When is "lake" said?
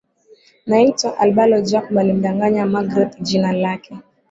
3.51-3.93